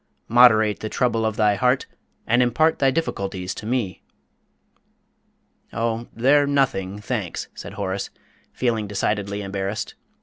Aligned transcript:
"Moderate 0.29 0.79
the 0.79 0.89
trouble 0.89 1.27
of 1.27 1.35
thy 1.35 1.53
heart, 1.53 1.85
and 2.25 2.41
impart 2.41 2.79
thy 2.79 2.89
difficulties 2.89 3.53
to 3.53 3.67
me." 3.67 4.01
"Oh, 5.71 6.07
they're 6.11 6.47
nothing, 6.47 6.97
thanks," 6.97 7.49
said 7.53 7.73
Horace, 7.73 8.09
feeling 8.51 8.87
decidedly 8.87 9.43
embarrassed. 9.43 9.93